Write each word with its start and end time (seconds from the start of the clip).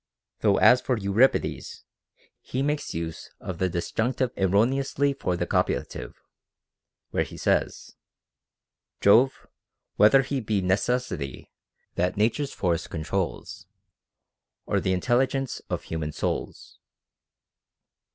Though 0.39 0.57
as 0.57 0.81
for 0.81 0.97
Euripides, 0.97 1.83
he 2.41 2.63
makes 2.63 2.95
use 2.95 3.29
of 3.39 3.59
the 3.59 3.69
disjunctive 3.69 4.31
erroneously 4.35 5.13
for 5.13 5.37
the 5.37 5.45
copu 5.45 5.79
lative, 5.79 6.15
where 7.11 7.21
he 7.21 7.37
says, 7.37 7.95
Jove, 8.99 9.45
whether 9.97 10.23
he 10.23 10.39
be 10.41 10.59
Necessity, 10.59 11.51
that 11.97 12.17
Nature's 12.17 12.51
force 12.51 12.87
controls, 12.87 13.67
Or 14.65 14.79
the 14.79 14.91
intelligence 14.93 15.61
of 15.69 15.83
human 15.83 16.11
souls. 16.13 16.79